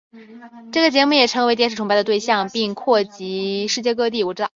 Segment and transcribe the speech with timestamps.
[0.71, 4.23] 这个节目也成为电视崇拜的对象并扩及世界各地。